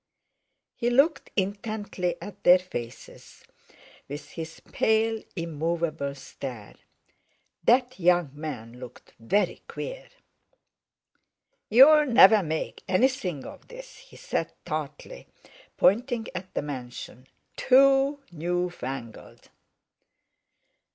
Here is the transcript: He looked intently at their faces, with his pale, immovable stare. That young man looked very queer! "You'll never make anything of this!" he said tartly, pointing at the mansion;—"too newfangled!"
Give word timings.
He 0.75 0.89
looked 0.89 1.29
intently 1.35 2.15
at 2.19 2.43
their 2.43 2.57
faces, 2.57 3.43
with 4.09 4.29
his 4.31 4.59
pale, 4.71 5.21
immovable 5.35 6.15
stare. 6.15 6.73
That 7.63 7.99
young 7.99 8.31
man 8.33 8.79
looked 8.79 9.13
very 9.19 9.61
queer! 9.67 10.09
"You'll 11.69 12.07
never 12.07 12.41
make 12.41 12.81
anything 12.87 13.45
of 13.45 13.67
this!" 13.67 13.97
he 13.97 14.15
said 14.15 14.51
tartly, 14.65 15.27
pointing 15.77 16.25
at 16.33 16.51
the 16.55 16.63
mansion;—"too 16.63 18.19
newfangled!" 18.31 19.49